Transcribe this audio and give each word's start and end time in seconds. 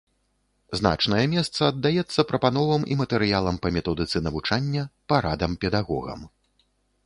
Значнае 0.79 1.19
месца 1.33 1.59
аддаецца 1.73 2.25
прапановам 2.31 2.81
і 2.95 2.99
матэрыялам 3.03 3.55
па 3.65 3.69
методыцы 3.77 4.17
навучання, 4.29 4.83
парадам 5.15 5.51
педагогам. 5.67 6.29